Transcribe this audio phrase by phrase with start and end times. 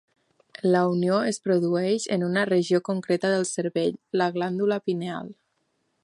[0.75, 5.29] La unió es produeix en una regió concreta del cervell: la glàndula pineal.